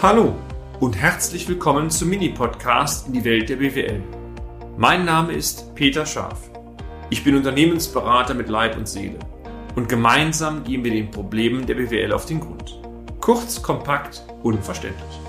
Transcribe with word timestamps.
Hallo 0.00 0.36
und 0.78 0.96
herzlich 0.96 1.48
willkommen 1.48 1.90
zum 1.90 2.10
Mini-Podcast 2.10 3.08
in 3.08 3.14
die 3.14 3.24
Welt 3.24 3.48
der 3.48 3.56
BWL. 3.56 4.00
Mein 4.76 5.04
Name 5.04 5.32
ist 5.32 5.74
Peter 5.74 6.06
Scharf. 6.06 6.52
Ich 7.10 7.24
bin 7.24 7.34
Unternehmensberater 7.34 8.32
mit 8.34 8.48
Leib 8.48 8.76
und 8.76 8.88
Seele 8.88 9.18
und 9.74 9.88
gemeinsam 9.88 10.62
gehen 10.62 10.84
wir 10.84 10.92
den 10.92 11.10
Problemen 11.10 11.66
der 11.66 11.74
BWL 11.74 12.12
auf 12.12 12.26
den 12.26 12.38
Grund. 12.38 12.80
Kurz, 13.20 13.60
kompakt, 13.60 14.22
unverständlich. 14.44 15.20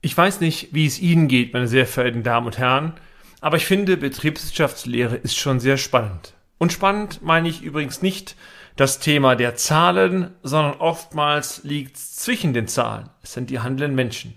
Ich 0.00 0.16
weiß 0.16 0.40
nicht, 0.40 0.72
wie 0.72 0.86
es 0.86 0.98
Ihnen 0.98 1.28
geht, 1.28 1.52
meine 1.52 1.68
sehr 1.68 1.86
verehrten 1.86 2.22
Damen 2.22 2.46
und 2.46 2.56
Herren, 2.56 2.94
aber 3.42 3.58
ich 3.58 3.66
finde, 3.66 3.98
Betriebswirtschaftslehre 3.98 5.16
ist 5.16 5.36
schon 5.36 5.60
sehr 5.60 5.76
spannend. 5.76 6.32
Und 6.60 6.74
spannend 6.74 7.22
meine 7.22 7.48
ich 7.48 7.62
übrigens 7.62 8.02
nicht 8.02 8.36
das 8.76 8.98
Thema 8.98 9.34
der 9.34 9.56
Zahlen, 9.56 10.34
sondern 10.42 10.74
oftmals 10.74 11.64
liegt 11.64 11.96
zwischen 11.96 12.52
den 12.52 12.68
Zahlen. 12.68 13.08
Es 13.22 13.32
sind 13.32 13.48
die 13.48 13.60
handelnden 13.60 13.96
Menschen. 13.96 14.34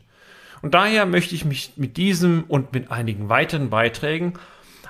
Und 0.62 0.74
daher 0.74 1.06
möchte 1.06 1.36
ich 1.36 1.44
mich 1.44 1.74
mit 1.76 1.98
diesem 1.98 2.46
und 2.48 2.72
mit 2.72 2.92
einigen 2.92 3.28
weiteren 3.28 3.70
Beiträgen 3.70 4.36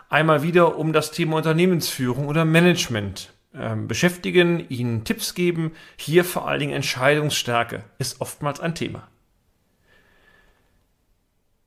einmal 0.09 0.43
wieder 0.43 0.77
um 0.77 0.93
das 0.93 1.09
Thema 1.09 1.37
Unternehmensführung 1.37 2.27
oder 2.27 2.45
Management 2.45 3.33
äh, 3.53 3.75
beschäftigen, 3.77 4.69
Ihnen 4.69 5.03
Tipps 5.03 5.33
geben. 5.33 5.71
Hier 5.97 6.25
vor 6.25 6.47
allen 6.47 6.59
Dingen 6.59 6.73
Entscheidungsstärke 6.73 7.83
ist 7.97 8.21
oftmals 8.21 8.59
ein 8.59 8.75
Thema. 8.75 9.07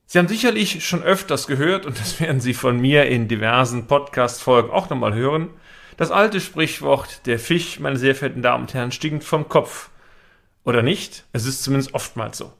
Sie 0.09 0.19
haben 0.19 0.29
sicherlich 0.29 0.87
schon 0.87 1.03
öfters 1.03 1.47
gehört, 1.47 1.85
und 1.85 1.99
das 1.99 2.19
werden 2.21 2.39
Sie 2.39 2.53
von 2.53 2.79
mir 2.79 3.07
in 3.07 3.27
diversen 3.27 3.87
Podcast-Folgen 3.87 4.71
auch 4.71 4.89
nochmal 4.89 5.13
hören, 5.13 5.49
das 5.97 6.11
alte 6.11 6.39
Sprichwort, 6.39 7.25
der 7.25 7.39
Fisch, 7.39 7.79
meine 7.79 7.97
sehr 7.97 8.15
verehrten 8.15 8.43
Damen 8.43 8.63
und 8.63 8.73
Herren, 8.73 8.91
stinkt 8.91 9.23
vom 9.23 9.49
Kopf. 9.49 9.89
Oder 10.63 10.83
nicht? 10.83 11.25
Es 11.33 11.45
ist 11.45 11.63
zumindest 11.63 11.93
oftmals 11.93 12.37
so. 12.37 12.53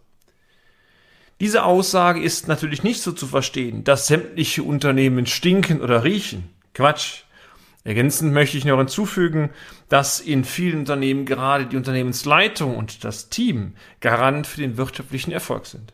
Diese 1.39 1.63
Aussage 1.63 2.21
ist 2.21 2.47
natürlich 2.47 2.83
nicht 2.83 3.01
so 3.01 3.11
zu 3.11 3.27
verstehen, 3.27 3.83
dass 3.83 4.07
sämtliche 4.07 4.63
Unternehmen 4.63 5.27
stinken 5.27 5.81
oder 5.81 6.03
riechen. 6.03 6.49
Quatsch. 6.73 7.23
Ergänzend 7.83 8.33
möchte 8.33 8.57
ich 8.57 8.65
noch 8.65 8.79
hinzufügen, 8.79 9.51
dass 9.87 10.19
in 10.19 10.43
vielen 10.43 10.79
Unternehmen 10.79 11.25
gerade 11.25 11.67
die 11.67 11.77
Unternehmensleitung 11.77 12.75
und 12.75 13.03
das 13.05 13.29
Team 13.29 13.75
Garant 14.01 14.45
für 14.47 14.59
den 14.59 14.77
wirtschaftlichen 14.77 15.31
Erfolg 15.31 15.67
sind. 15.67 15.93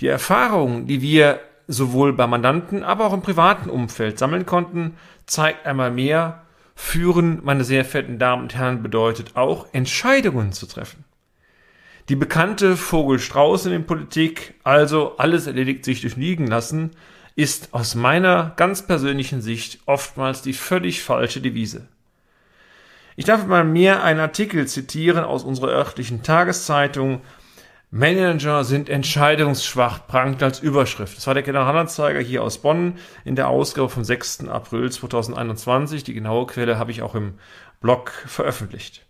Die 0.00 0.06
Erfahrungen, 0.06 0.86
die 0.86 1.02
wir 1.02 1.40
sowohl 1.66 2.12
bei 2.12 2.26
Mandanten, 2.26 2.82
aber 2.82 3.06
auch 3.06 3.12
im 3.12 3.22
privaten 3.22 3.68
Umfeld 3.68 4.18
sammeln 4.18 4.46
konnten, 4.46 4.96
zeigt 5.26 5.66
einmal 5.66 5.90
mehr, 5.90 6.42
führen, 6.74 7.40
meine 7.44 7.64
sehr 7.64 7.84
verehrten 7.84 8.18
Damen 8.18 8.42
und 8.42 8.54
Herren, 8.54 8.82
bedeutet 8.82 9.36
auch, 9.36 9.66
Entscheidungen 9.72 10.52
zu 10.52 10.66
treffen. 10.66 11.04
Die 12.08 12.16
bekannte 12.16 12.76
Vogelstrauß 12.76 13.66
in 13.66 13.72
der 13.72 13.78
Politik, 13.78 14.54
also 14.62 15.16
alles 15.16 15.46
erledigt 15.46 15.84
sich 15.84 16.02
durch 16.02 16.16
Liegen 16.16 16.46
lassen, 16.46 16.90
ist 17.36 17.72
aus 17.72 17.94
meiner 17.94 18.52
ganz 18.56 18.86
persönlichen 18.86 19.40
Sicht 19.40 19.80
oftmals 19.86 20.42
die 20.42 20.52
völlig 20.52 21.02
falsche 21.02 21.40
Devise. 21.40 21.88
Ich 23.16 23.24
darf 23.24 23.46
mal 23.46 23.64
mehr 23.64 24.02
einen 24.02 24.20
Artikel 24.20 24.66
zitieren 24.66 25.24
aus 25.24 25.44
unserer 25.44 25.68
örtlichen 25.68 26.22
Tageszeitung, 26.22 27.22
Manager 27.96 28.64
sind 28.64 28.88
entscheidungsschwach, 28.88 30.08
prangt 30.08 30.42
als 30.42 30.58
Überschrift. 30.58 31.16
Das 31.16 31.28
war 31.28 31.34
der 31.34 31.44
Generalanzeiger 31.44 32.18
hier 32.18 32.42
aus 32.42 32.58
Bonn 32.58 32.98
in 33.24 33.36
der 33.36 33.48
Ausgabe 33.48 33.88
vom 33.88 34.02
6. 34.02 34.48
April 34.48 34.90
2021. 34.90 36.02
Die 36.02 36.12
genaue 36.12 36.46
Quelle 36.46 36.76
habe 36.76 36.90
ich 36.90 37.02
auch 37.02 37.14
im 37.14 37.34
Blog 37.80 38.10
veröffentlicht. 38.26 39.06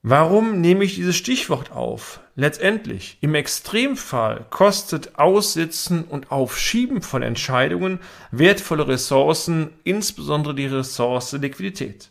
Warum 0.00 0.62
nehme 0.62 0.82
ich 0.82 0.94
dieses 0.94 1.14
Stichwort 1.14 1.72
auf? 1.72 2.20
Letztendlich, 2.36 3.18
im 3.20 3.34
Extremfall 3.34 4.46
kostet 4.48 5.18
Aussitzen 5.18 6.04
und 6.04 6.32
Aufschieben 6.32 7.02
von 7.02 7.22
Entscheidungen 7.22 8.00
wertvolle 8.30 8.88
Ressourcen, 8.88 9.74
insbesondere 9.84 10.54
die 10.54 10.68
Ressource 10.68 11.32
Liquidität. 11.32 12.08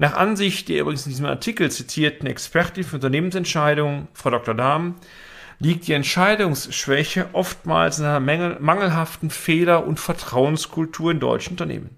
Nach 0.00 0.14
Ansicht 0.14 0.70
der 0.70 0.80
übrigens 0.80 1.04
in 1.04 1.10
diesem 1.10 1.26
Artikel 1.26 1.70
zitierten 1.70 2.26
Expertin 2.26 2.84
für 2.84 2.96
Unternehmensentscheidungen, 2.96 4.08
Frau 4.14 4.30
Dr. 4.30 4.54
Dahm, 4.54 4.94
liegt 5.58 5.86
die 5.86 5.92
Entscheidungsschwäche 5.92 7.28
oftmals 7.34 7.98
in 7.98 8.06
einer 8.06 8.18
mangelhaften 8.18 9.28
Fehler- 9.28 9.86
und 9.86 10.00
Vertrauenskultur 10.00 11.10
in 11.10 11.20
deutschen 11.20 11.50
Unternehmen. 11.50 11.90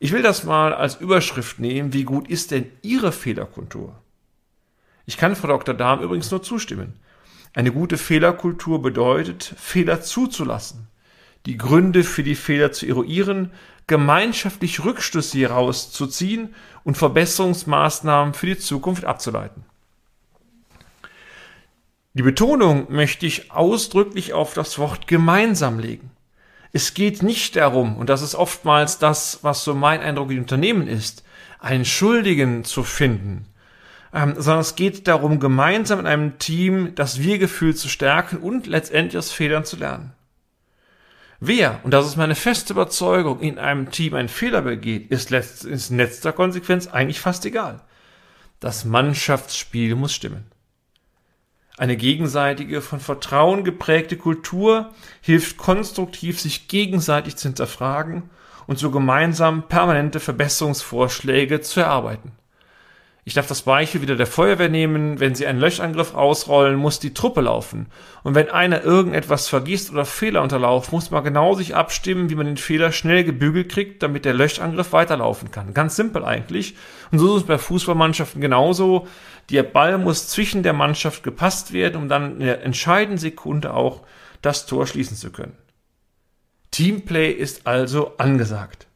Ich 0.00 0.10
will 0.10 0.22
das 0.22 0.42
mal 0.42 0.74
als 0.74 0.96
Überschrift 0.96 1.60
nehmen, 1.60 1.92
wie 1.92 2.02
gut 2.02 2.26
ist 2.26 2.50
denn 2.50 2.66
Ihre 2.82 3.12
Fehlerkultur? 3.12 4.02
Ich 5.06 5.16
kann 5.16 5.36
Frau 5.36 5.46
Dr. 5.46 5.76
Dahm 5.76 6.02
übrigens 6.02 6.32
nur 6.32 6.42
zustimmen. 6.42 6.94
Eine 7.54 7.70
gute 7.70 7.96
Fehlerkultur 7.96 8.82
bedeutet, 8.82 9.54
Fehler 9.56 10.00
zuzulassen, 10.00 10.88
die 11.46 11.56
Gründe 11.56 12.04
für 12.04 12.22
die 12.22 12.34
Fehler 12.34 12.72
zu 12.72 12.86
eruieren, 12.86 13.50
gemeinschaftlich 13.86 14.84
Rückschlüsse 14.84 15.38
hieraus 15.38 15.90
zu 15.90 16.08
und 16.84 16.96
Verbesserungsmaßnahmen 16.96 18.34
für 18.34 18.46
die 18.46 18.58
Zukunft 18.58 19.04
abzuleiten. 19.04 19.64
Die 22.14 22.22
Betonung 22.22 22.86
möchte 22.92 23.26
ich 23.26 23.52
ausdrücklich 23.52 24.32
auf 24.32 24.54
das 24.54 24.78
Wort 24.78 25.06
gemeinsam 25.06 25.78
legen. 25.78 26.10
Es 26.72 26.94
geht 26.94 27.22
nicht 27.22 27.56
darum, 27.56 27.96
und 27.96 28.08
das 28.08 28.22
ist 28.22 28.34
oftmals 28.34 28.98
das, 28.98 29.40
was 29.42 29.64
so 29.64 29.74
mein 29.74 30.00
Eindruck 30.00 30.30
in 30.30 30.40
Unternehmen 30.40 30.86
ist, 30.86 31.24
einen 31.58 31.84
Schuldigen 31.84 32.64
zu 32.64 32.84
finden, 32.84 33.46
ähm, 34.14 34.34
sondern 34.36 34.60
es 34.60 34.76
geht 34.76 35.08
darum, 35.08 35.40
gemeinsam 35.40 36.00
in 36.00 36.06
einem 36.06 36.38
Team 36.38 36.94
das 36.94 37.20
Wir-Gefühl 37.20 37.74
zu 37.74 37.88
stärken 37.88 38.38
und 38.38 38.66
letztendlich 38.66 39.18
aus 39.18 39.32
Fehlern 39.32 39.64
zu 39.64 39.76
lernen. 39.76 40.12
Wer, 41.40 41.80
und 41.84 41.92
das 41.92 42.06
ist 42.06 42.16
meine 42.16 42.34
feste 42.34 42.74
Überzeugung, 42.74 43.40
in 43.40 43.58
einem 43.58 43.90
Team 43.90 44.12
einen 44.12 44.28
Fehler 44.28 44.60
begeht, 44.60 45.10
ist, 45.10 45.32
in 45.32 45.96
letzter 45.96 46.32
Konsequenz 46.32 46.86
eigentlich 46.86 47.20
fast 47.20 47.46
egal. 47.46 47.80
Das 48.60 48.84
Mannschaftsspiel 48.84 49.94
muss 49.94 50.12
stimmen. 50.12 50.44
Eine 51.78 51.96
gegenseitige, 51.96 52.82
von 52.82 53.00
Vertrauen 53.00 53.64
geprägte 53.64 54.18
Kultur 54.18 54.90
hilft 55.22 55.56
konstruktiv, 55.56 56.38
sich 56.38 56.68
gegenseitig 56.68 57.36
zu 57.36 57.48
hinterfragen 57.48 58.28
und 58.66 58.78
so 58.78 58.90
gemeinsam 58.90 59.66
permanente 59.66 60.20
Verbesserungsvorschläge 60.20 61.62
zu 61.62 61.80
erarbeiten. 61.80 62.32
Ich 63.24 63.34
darf 63.34 63.46
das 63.46 63.62
Beispiel 63.62 64.00
wieder 64.00 64.16
der 64.16 64.26
Feuerwehr 64.26 64.70
nehmen. 64.70 65.20
Wenn 65.20 65.34
sie 65.34 65.46
einen 65.46 65.60
Löschangriff 65.60 66.14
ausrollen, 66.14 66.76
muss 66.76 67.00
die 67.00 67.12
Truppe 67.12 67.42
laufen. 67.42 67.86
Und 68.22 68.34
wenn 68.34 68.48
einer 68.48 68.82
irgendetwas 68.82 69.48
vergisst 69.48 69.90
oder 69.90 70.06
Fehler 70.06 70.42
unterlaufen, 70.42 70.94
muss 70.94 71.10
man 71.10 71.22
genau 71.22 71.54
sich 71.54 71.76
abstimmen, 71.76 72.30
wie 72.30 72.34
man 72.34 72.46
den 72.46 72.56
Fehler 72.56 72.92
schnell 72.92 73.24
gebügelt 73.24 73.70
kriegt, 73.70 74.02
damit 74.02 74.24
der 74.24 74.32
Löschangriff 74.32 74.92
weiterlaufen 74.92 75.50
kann. 75.50 75.74
Ganz 75.74 75.96
simpel 75.96 76.24
eigentlich. 76.24 76.76
Und 77.12 77.18
so 77.18 77.36
ist 77.36 77.42
es 77.42 77.46
bei 77.46 77.58
Fußballmannschaften 77.58 78.40
genauso. 78.40 79.06
Der 79.50 79.64
Ball 79.64 79.98
muss 79.98 80.28
zwischen 80.28 80.62
der 80.62 80.72
Mannschaft 80.72 81.22
gepasst 81.22 81.72
werden, 81.72 81.96
um 81.96 82.08
dann 82.08 82.40
in 82.40 82.46
der 82.46 82.62
entscheidenden 82.62 83.18
Sekunde 83.18 83.74
auch 83.74 84.02
das 84.40 84.64
Tor 84.66 84.86
schließen 84.86 85.16
zu 85.16 85.30
können. 85.30 85.56
Teamplay 86.70 87.32
ist 87.32 87.66
also 87.66 88.16
angesagt. 88.16 88.86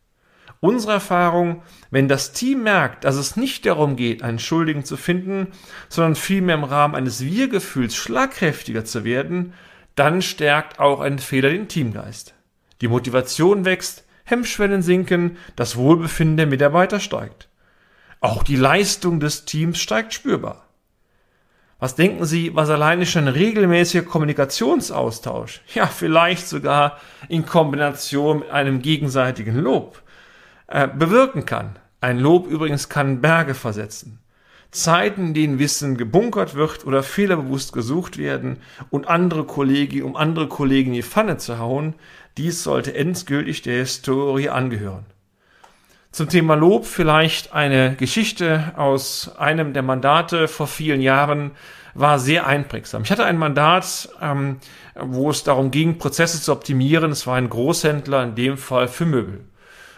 Unsere 0.65 0.95
Erfahrung, 0.95 1.61
wenn 1.91 2.09
das 2.09 2.33
Team 2.33 2.63
merkt, 2.63 3.05
dass 3.05 3.17
es 3.17 3.37
nicht 3.37 3.67
darum 3.67 3.97
geht, 3.97 4.23
einen 4.23 4.39
Schuldigen 4.39 4.83
zu 4.83 4.97
finden, 4.97 5.49
sondern 5.91 6.15
vielmehr 6.15 6.55
im 6.55 6.65
Rahmen 6.65 6.95
eines 6.95 7.23
Wir-Gefühls 7.23 7.95
schlagkräftiger 7.95 8.83
zu 8.87 9.05
werden, 9.05 9.53
dann 9.95 10.23
stärkt 10.23 10.81
auch 10.81 11.01
ein 11.01 11.19
Fehler 11.19 11.51
den 11.51 11.69
Teamgeist. 11.69 12.33
Die 12.81 12.89
Motivation 12.89 13.67
wächst, 13.67 14.07
Hemmschwellen 14.25 14.81
sinken, 14.81 15.37
das 15.55 15.77
Wohlbefinden 15.77 16.39
der 16.39 16.47
Mitarbeiter 16.47 16.99
steigt. 16.99 17.51
Auch 18.21 18.43
die 18.43 18.57
Leistung 18.57 19.21
des 19.21 19.45
Teams 19.45 19.79
steigt 19.79 20.15
spürbar. 20.15 20.65
Was 21.79 21.95
denken 21.95 22.25
Sie, 22.25 22.57
was 22.57 22.71
alleine 22.71 23.05
schon 23.05 23.29
regelmäßiger 23.29 24.07
Kommunikationsaustausch, 24.07 25.61
ja 25.75 25.85
vielleicht 25.87 26.49
sogar 26.49 26.99
in 27.29 27.45
Kombination 27.45 28.39
mit 28.39 28.51
einem 28.51 28.81
gegenseitigen 28.81 29.57
Lob, 29.59 30.01
äh, 30.75 30.89
bewirken 30.89 31.47
kann. 31.47 31.77
Ein 32.01 32.19
Lob 32.19 32.49
übrigens 32.49 32.89
kann 32.89 33.21
Berge 33.21 33.55
versetzen. 33.55 34.19
Zeiten, 34.73 35.29
in 35.29 35.35
denen 35.35 35.59
Wissen 35.61 35.97
gebunkert 35.97 36.57
wird 36.57 36.85
oder 36.85 37.05
fehlerbewusst 37.05 37.73
gesucht 37.73 38.19
werden 38.19 38.57
und 38.91 39.07
andere 39.07 39.45
Kollegen, 39.45 40.03
um 40.03 40.17
andere 40.17 40.49
Kollegen 40.49 40.91
in 40.91 40.97
die 40.97 41.03
Pfanne 41.05 41.37
zu 41.37 41.61
hauen, 41.61 41.95
dies 42.39 42.65
sollte 42.65 42.93
endgültig 42.93 43.63
der 43.63 43.79
Historie 43.79 44.49
angehören. 44.49 45.07
Zum 46.11 46.29
Thema 46.29 46.57
Lob 46.57 46.87
vielleicht 46.87 47.53
eine 47.53 47.95
Geschichte 47.95 48.73
aus 48.77 49.31
einem 49.39 49.75
der 49.75 49.85
Mandate 49.85 50.49
vor 50.49 50.67
vielen 50.67 51.01
Jahren 51.01 51.53
war 51.95 52.19
sehr 52.19 52.49
einprägsam. 52.49 53.03
Ich 53.03 53.13
hatte 53.13 53.25
ein 53.25 53.39
Mandat, 53.39 54.09
ähm, 54.21 54.57
wo 54.97 55.31
es 55.31 55.45
darum 55.45 55.71
ging, 55.71 55.99
Prozesse 55.99 56.43
zu 56.43 56.51
optimieren. 56.51 57.13
Es 57.13 57.29
war 57.29 57.37
ein 57.37 57.49
Großhändler, 57.49 58.25
in 58.25 58.35
dem 58.35 58.59
Fall 58.59 58.89
für 58.89 59.07
Möbel. 59.07 59.45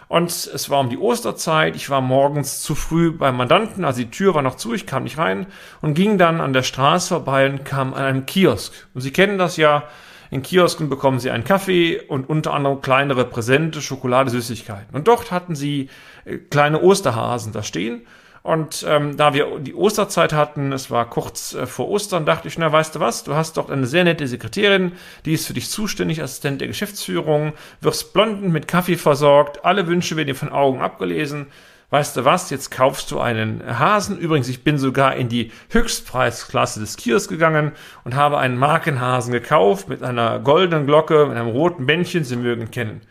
Und 0.07 0.29
es 0.29 0.69
war 0.69 0.79
um 0.79 0.89
die 0.89 0.97
Osterzeit. 0.97 1.75
Ich 1.75 1.89
war 1.89 2.01
morgens 2.01 2.61
zu 2.61 2.75
früh 2.75 3.11
beim 3.11 3.35
Mandanten, 3.35 3.83
also 3.83 4.01
die 4.01 4.09
Tür 4.09 4.35
war 4.35 4.41
noch 4.41 4.55
zu, 4.55 4.73
ich 4.73 4.85
kam 4.85 5.03
nicht 5.03 5.17
rein 5.17 5.47
und 5.81 5.95
ging 5.95 6.17
dann 6.17 6.39
an 6.39 6.53
der 6.53 6.63
Straße 6.63 7.09
vorbei 7.09 7.49
und 7.49 7.65
kam 7.65 7.93
an 7.93 8.03
einem 8.03 8.25
Kiosk. 8.25 8.73
Und 8.93 9.01
Sie 9.01 9.11
kennen 9.11 9.37
das 9.37 9.57
ja, 9.57 9.83
in 10.29 10.41
Kiosken 10.41 10.89
bekommen 10.89 11.19
Sie 11.19 11.31
einen 11.31 11.43
Kaffee 11.43 12.01
und 12.01 12.29
unter 12.29 12.53
anderem 12.53 12.81
kleinere 12.81 13.25
Präsente, 13.25 13.81
Schokolade, 13.81 14.29
Süßigkeiten. 14.29 14.95
Und 14.95 15.07
dort 15.07 15.31
hatten 15.31 15.55
Sie 15.55 15.89
äh, 16.25 16.37
kleine 16.37 16.81
Osterhasen 16.81 17.53
da 17.53 17.63
stehen. 17.63 18.05
Und 18.47 18.85
ähm, 18.87 19.17
da 19.17 19.33
wir 19.33 19.59
die 19.59 19.75
Osterzeit 19.75 20.31
hatten, 20.31 20.71
es 20.71 20.89
war 20.89 21.09
kurz 21.09 21.53
äh, 21.53 21.65
vor 21.65 21.89
Ostern, 21.89 22.25
dachte 22.25 22.47
ich, 22.47 22.57
na, 22.57 22.71
weißt 22.71 22.95
du 22.95 23.01
was, 23.01 23.25
du 23.25 23.35
hast 23.35 23.57
doch 23.57 23.69
eine 23.69 23.85
sehr 23.85 24.05
nette 24.05 24.25
Sekretärin, 24.25 24.93
die 25.25 25.33
ist 25.33 25.47
für 25.47 25.53
dich 25.53 25.69
zuständig, 25.69 26.23
Assistent 26.23 26.61
der 26.61 26.69
Geschäftsführung, 26.69 27.51
wirst 27.81 28.13
blonden 28.13 28.53
mit 28.53 28.69
Kaffee 28.69 28.95
versorgt, 28.95 29.65
alle 29.65 29.85
Wünsche 29.87 30.15
werden 30.15 30.29
dir 30.29 30.33
von 30.33 30.47
Augen 30.47 30.79
abgelesen. 30.79 31.47
Weißt 31.89 32.15
du 32.15 32.23
was, 32.23 32.49
jetzt 32.49 32.71
kaufst 32.71 33.11
du 33.11 33.19
einen 33.19 33.61
Hasen. 33.79 34.17
Übrigens, 34.17 34.47
ich 34.47 34.63
bin 34.63 34.77
sogar 34.77 35.17
in 35.17 35.27
die 35.27 35.51
Höchstpreisklasse 35.71 36.79
des 36.79 36.95
Kios 36.95 37.27
gegangen 37.27 37.73
und 38.05 38.15
habe 38.15 38.37
einen 38.37 38.55
Markenhasen 38.55 39.33
gekauft 39.33 39.89
mit 39.89 40.03
einer 40.03 40.39
goldenen 40.39 40.85
Glocke, 40.85 41.25
mit 41.25 41.35
einem 41.35 41.49
roten 41.49 41.85
Bändchen, 41.85 42.23
Sie 42.23 42.37
mögen 42.37 42.71
kennen 42.71 43.01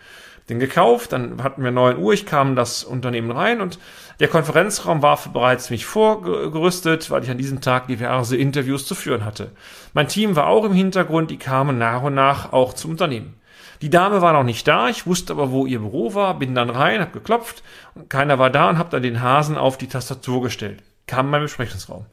den 0.49 0.59
gekauft, 0.61 1.13
dann 1.13 1.43
hatten 1.43 1.65
wir 1.65 1.73
9 1.73 1.99
Uhr, 1.99 2.13
ich 2.13 2.25
kam 2.25 2.51
in 2.51 2.57
das 2.57 2.85
Unternehmen 2.85 3.31
rein 3.31 3.61
und 3.61 3.79
der 4.21 4.29
Konferenzraum 4.29 5.03
war 5.03 5.19
bereits 5.33 5.71
mich 5.71 5.87
vorgerüstet, 5.87 7.11
weil 7.11 7.23
ich 7.23 7.31
an 7.31 7.39
diesem 7.39 7.61
Tag 7.61 7.89
diverse 7.89 8.37
Interviews 8.37 8.87
zu 8.87 8.95
führen 8.95 9.25
hatte. 9.25 9.51
Mein 9.93 10.09
Team 10.09 10.37
war 10.37 10.47
auch 10.47 10.65
im 10.65 10.73
Hintergrund, 10.73 11.31
die 11.31 11.39
kamen 11.39 11.79
nach 11.79 12.03
und 12.03 12.15
nach 12.15 12.53
auch 12.53 12.73
zum 12.75 12.93
Unternehmen. 12.93 13.35
Die 13.83 13.91
Dame 13.91 14.23
war 14.23 14.33
noch 14.33 14.45
nicht 14.45 14.67
da, 14.67 14.89
ich 14.89 15.07
wusste 15.07 15.33
aber, 15.35 15.51
wo 15.51 15.67
ihr 15.67 15.81
Büro 15.81 16.15
war, 16.15 16.39
bin 16.39 16.55
dann 16.55 16.71
rein, 16.71 17.01
hab 17.01 17.13
geklopft, 17.13 17.63
keiner 18.09 18.39
war 18.39 18.49
da 18.49 18.71
und 18.71 18.79
hab 18.79 18.91
dann 18.91 19.03
den 19.03 19.21
Hasen 19.21 19.59
auf 19.59 19.77
die 19.77 19.89
Tastatur 19.89 20.43
gestellt. 20.43 20.83
Kam 21.07 21.27
in 21.27 21.31
meinen 21.31 21.43
Besprechungsraum. 21.43 22.07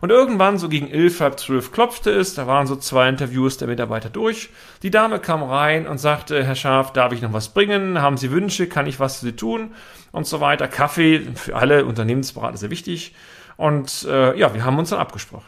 Und 0.00 0.10
irgendwann, 0.10 0.58
so 0.58 0.68
gegen 0.68 0.90
elf, 0.90 1.20
halb 1.20 1.38
zwölf, 1.38 1.72
klopfte 1.72 2.10
es, 2.10 2.34
da 2.34 2.46
waren 2.46 2.66
so 2.66 2.76
zwei 2.76 3.08
Interviews 3.08 3.56
der 3.56 3.68
Mitarbeiter 3.68 4.10
durch. 4.10 4.50
Die 4.82 4.90
Dame 4.90 5.18
kam 5.18 5.42
rein 5.42 5.86
und 5.86 5.98
sagte, 5.98 6.44
Herr 6.44 6.54
Schaf, 6.54 6.92
darf 6.92 7.12
ich 7.12 7.22
noch 7.22 7.32
was 7.32 7.48
bringen? 7.48 8.00
Haben 8.00 8.18
Sie 8.18 8.30
Wünsche? 8.30 8.68
Kann 8.68 8.86
ich 8.86 9.00
was 9.00 9.18
für 9.18 9.26
Sie 9.26 9.36
tun? 9.36 9.74
Und 10.12 10.26
so 10.26 10.40
weiter. 10.40 10.68
Kaffee, 10.68 11.20
für 11.34 11.56
alle 11.56 11.86
Unternehmensberater 11.86 12.58
sehr 12.58 12.70
wichtig. 12.70 13.14
Und 13.56 14.04
äh, 14.04 14.38
ja, 14.38 14.52
wir 14.52 14.64
haben 14.64 14.78
uns 14.78 14.90
dann 14.90 14.98
abgesprochen. 14.98 15.46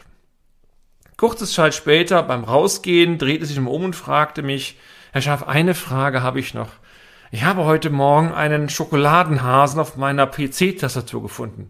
Kurze 1.15 1.45
Zeit 1.45 1.75
später, 1.75 2.23
beim 2.23 2.43
Rausgehen, 2.43 3.17
drehte 3.17 3.45
sich 3.45 3.57
um 3.59 3.67
und 3.67 3.95
fragte 3.95 4.41
mich, 4.41 4.77
Herr 5.11 5.21
Schaf, 5.21 5.43
eine 5.43 5.75
Frage 5.75 6.23
habe 6.23 6.39
ich 6.39 6.53
noch. 6.53 6.69
Ich 7.31 7.43
habe 7.43 7.65
heute 7.65 7.91
Morgen 7.91 8.33
einen 8.33 8.69
Schokoladenhasen 8.69 9.79
auf 9.79 9.97
meiner 9.97 10.25
PC-Tastatur 10.25 11.21
gefunden. 11.21 11.69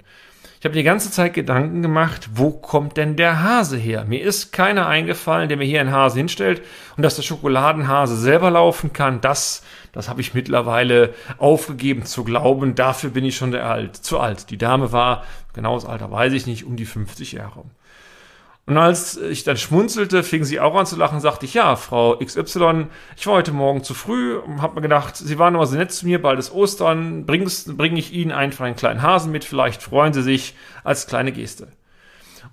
Ich 0.59 0.65
habe 0.65 0.75
die 0.75 0.83
ganze 0.83 1.09
Zeit 1.09 1.33
Gedanken 1.33 1.81
gemacht, 1.81 2.31
wo 2.33 2.51
kommt 2.51 2.97
denn 2.97 3.15
der 3.15 3.41
Hase 3.41 3.77
her? 3.77 4.03
Mir 4.03 4.21
ist 4.21 4.51
keiner 4.51 4.87
eingefallen, 4.87 5.47
der 5.47 5.57
mir 5.57 5.63
hier 5.63 5.79
einen 5.79 5.93
Hase 5.93 6.17
hinstellt 6.17 6.61
und 6.97 7.03
dass 7.03 7.15
der 7.15 7.23
Schokoladenhase 7.23 8.17
selber 8.17 8.51
laufen 8.51 8.91
kann, 8.91 9.21
das, 9.21 9.63
das 9.93 10.09
habe 10.09 10.19
ich 10.19 10.33
mittlerweile 10.33 11.13
aufgegeben 11.37 12.03
zu 12.03 12.25
glauben. 12.25 12.75
Dafür 12.75 13.09
bin 13.09 13.23
ich 13.23 13.37
schon 13.37 13.55
alt, 13.55 13.95
zu 13.95 14.19
alt. 14.19 14.49
Die 14.49 14.57
Dame 14.57 14.91
war, 14.91 15.23
genaues 15.53 15.85
Alter 15.85 16.11
weiß 16.11 16.33
ich 16.33 16.45
nicht, 16.45 16.65
um 16.65 16.75
die 16.75 16.85
50 16.85 17.31
Jahre. 17.31 17.63
Und 18.69 18.77
als 18.77 19.17
ich 19.17 19.43
dann 19.43 19.57
schmunzelte, 19.57 20.21
fing 20.21 20.43
sie 20.43 20.59
auch 20.59 20.75
an 20.75 20.85
zu 20.85 20.95
lachen, 20.95 21.19
sagte 21.19 21.47
ich, 21.47 21.55
ja, 21.55 21.75
Frau 21.75 22.15
XY, 22.17 22.85
ich 23.17 23.25
war 23.25 23.33
heute 23.33 23.51
Morgen 23.51 23.83
zu 23.83 23.95
früh 23.95 24.37
und 24.37 24.61
habe 24.61 24.75
mir 24.75 24.81
gedacht, 24.81 25.17
Sie 25.17 25.39
waren 25.39 25.55
immer 25.55 25.65
so 25.65 25.75
nett 25.75 25.91
zu 25.91 26.05
mir, 26.05 26.21
bald 26.21 26.37
ist 26.37 26.53
Ostern, 26.53 27.25
bringe 27.25 27.49
bring 27.69 27.97
ich 27.97 28.13
Ihnen 28.13 28.31
einfach 28.31 28.65
einen 28.65 28.75
kleinen 28.75 29.01
Hasen 29.01 29.31
mit, 29.31 29.43
vielleicht 29.43 29.81
freuen 29.81 30.13
Sie 30.13 30.21
sich 30.21 30.53
als 30.83 31.07
kleine 31.07 31.31
Geste. 31.31 31.69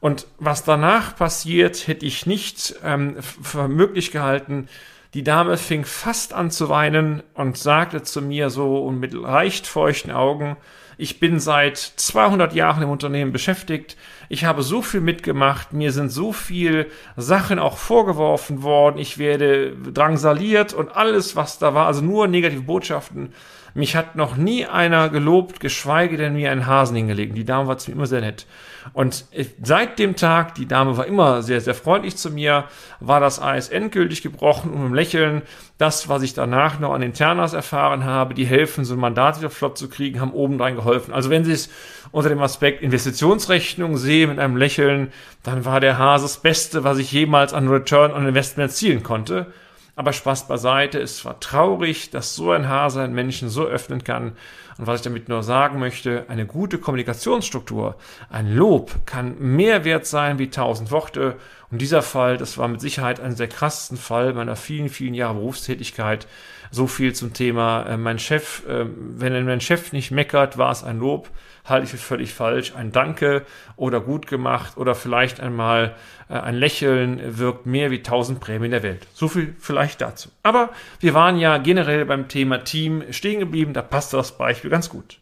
Und 0.01 0.27
was 0.39 0.65
danach 0.65 1.15
passiert, 1.17 1.87
hätte 1.87 2.07
ich 2.07 2.25
nicht 2.25 2.77
ähm, 2.83 3.17
für 3.21 3.69
möglich 3.69 4.11
gehalten. 4.11 4.71
Die 5.13 5.23
Dame 5.23 5.59
fing 5.59 5.85
fast 5.85 6.33
an 6.33 6.51
zu 6.51 6.71
weinen 6.71 7.25
und 7.35 7.59
sagte 7.59 8.03
zu 8.03 8.23
mir 8.23 8.49
so 8.49 8.79
und 8.87 8.99
mit 9.01 9.13
leicht 9.13 9.67
feuchten 9.67 10.13
Augen, 10.13 10.57
ich 10.99 11.21
bin 11.21 11.41
seit 11.41 11.77
200 11.77 12.55
Jahren 12.55 12.83
im 12.83 12.89
Unternehmen 12.89 13.33
beschäftigt. 13.33 13.97
Ich 14.29 14.45
habe 14.45 14.63
so 14.63 14.81
viel 14.81 15.01
mitgemacht. 15.03 15.73
Mir 15.73 15.93
sind 15.93 16.11
so 16.11 16.33
viel 16.33 16.91
Sachen 17.17 17.59
auch 17.59 17.77
vorgeworfen 17.77 18.63
worden. 18.63 18.99
Ich 18.99 19.19
werde 19.19 19.77
drangsaliert 19.77 20.73
und 20.73 20.97
alles, 20.97 21.37
was 21.37 21.59
da 21.59 21.75
war, 21.75 21.87
also 21.87 22.03
nur 22.03 22.29
negative 22.29 22.63
Botschaften. 22.63 23.35
Mich 23.77 23.95
hat 23.95 24.17
noch 24.17 24.37
nie 24.37 24.65
einer 24.65 25.11
gelobt, 25.11 25.61
geschweige 25.61 26.17
denn 26.17 26.33
mir 26.33 26.51
einen 26.51 26.67
Hasen 26.67 26.97
hingelegt. 26.97 27.37
Die 27.37 27.45
Dame 27.45 27.69
war 27.69 27.77
zu 27.77 27.91
mir 27.91 27.97
immer 27.97 28.07
sehr 28.07 28.23
nett. 28.23 28.47
Und 28.95 29.27
seit 29.63 29.99
dem 29.99 30.17
Tag, 30.17 30.55
die 30.55 30.65
Dame 30.65 30.97
war 30.97 31.05
immer 31.05 31.43
sehr, 31.43 31.61
sehr 31.61 31.75
freundlich 31.75 32.17
zu 32.17 32.31
mir, 32.31 32.65
war 33.01 33.21
das 33.21 33.39
Eis 33.39 33.69
endgültig 33.69 34.23
gebrochen 34.23 34.73
und 34.73 34.87
im 34.87 34.95
Lächeln, 34.95 35.43
das, 35.77 36.09
was 36.09 36.23
ich 36.23 36.33
danach 36.33 36.81
noch 36.81 36.95
an 36.95 37.03
Internas 37.03 37.53
erfahren 37.53 38.05
habe, 38.05 38.33
die 38.33 38.47
helfen, 38.47 38.87
so 38.87 38.95
ein 38.95 39.01
Mandat 39.01 39.41
wieder 39.41 39.51
flott 39.51 39.77
zu 39.77 39.91
kriegen, 39.91 40.23
haben 40.23 40.33
obendrein 40.33 40.77
geholfen. 40.77 41.13
Also 41.13 41.29
wenn 41.29 41.45
Sie 41.45 41.53
es 41.53 41.69
unter 42.13 42.31
dem 42.31 42.41
Aspekt 42.41 42.81
Investitionsrechnung 42.81 43.99
sehen 43.99 44.31
mit 44.31 44.39
einem 44.39 44.57
Lächeln, 44.57 45.13
dann 45.43 45.67
war 45.67 45.81
der 45.81 45.99
Hase 45.99 46.25
das 46.25 46.39
Beste, 46.39 46.83
was 46.83 46.97
ich 46.97 47.13
jemals 47.13 47.53
an 47.53 47.69
Return 47.69 48.13
on 48.13 48.27
Investment 48.27 48.71
erzielen 48.71 49.03
konnte. 49.03 49.53
Aber 49.99 50.13
Spaß 50.13 50.47
beiseite, 50.47 51.01
es 51.01 51.25
war 51.25 51.41
traurig, 51.41 52.11
dass 52.11 52.37
so 52.37 52.53
ein 52.53 52.69
Hase 52.69 53.03
einen 53.03 53.15
Menschen 53.15 53.49
so 53.49 53.65
öffnen 53.65 54.05
kann. 54.05 54.37
Und 54.77 54.87
was 54.87 55.01
ich 55.01 55.05
damit 55.05 55.31
nur 55.31 55.43
sagen 55.43 55.79
möchte, 55.79 56.27
eine 56.29 56.45
gute 56.45 56.77
Kommunikationsstruktur, 56.77 57.97
ein 58.29 58.55
Lob 58.55 58.93
kann 59.07 59.39
mehr 59.39 59.87
wert 59.87 60.05
sein 60.05 60.39
wie 60.39 60.51
tausend 60.51 60.91
Worte. 60.91 61.37
Und 61.71 61.81
dieser 61.83 62.03
Fall, 62.03 62.37
das 62.37 62.59
war 62.59 62.69
mit 62.69 62.81
Sicherheit 62.81 63.21
ein 63.21 63.35
sehr 63.35 63.49
krassesten 63.49 63.97
Fall 63.97 64.33
meiner 64.35 64.57
vielen, 64.57 64.89
vielen 64.89 65.15
Jahre 65.15 65.35
Berufstätigkeit. 65.35 66.27
So 66.71 66.87
viel 66.87 67.15
zum 67.15 67.33
Thema, 67.33 67.85
äh, 67.85 67.97
mein 67.97 68.19
Chef, 68.19 68.67
äh, 68.67 68.87
wenn 68.87 69.45
mein 69.45 69.61
Chef 69.61 69.93
nicht 69.93 70.11
meckert, 70.11 70.59
war 70.59 70.71
es 70.71 70.85
ein 70.85 70.99
Lob 70.99 71.31
halte 71.69 71.85
ich 71.85 71.91
für 71.91 71.99
völlig 71.99 72.33
falsch. 72.33 72.75
Ein 72.75 72.93
Danke 72.93 73.45
oder 73.77 74.01
gut 74.01 74.27
gemacht 74.27 74.77
oder 74.77 74.95
vielleicht 74.95 75.41
einmal 75.41 75.95
äh, 76.29 76.35
ein 76.35 76.55
Lächeln 76.55 77.39
wirkt 77.39 77.67
mehr 77.67 77.91
wie 77.91 78.03
tausend 78.03 78.41
Prämien 78.41 78.71
der 78.71 78.83
Welt. 78.83 79.07
So 79.13 79.29
viel 79.29 79.55
vielleicht 79.59 80.01
dazu. 80.01 80.31
Aber 80.43 80.71
wir 81.01 81.15
waren 81.15 81.39
ja 81.39 81.59
generell 81.59 82.05
beim 82.05 82.29
Thema 82.29 82.59
Team 82.59 83.05
stehen 83.11 83.41
geblieben, 83.41 83.73
da 83.73 83.83
passt 83.83 84.13
das 84.13 84.37
Beispiel 84.39 84.71
ganz 84.71 84.89
gut. 84.89 85.19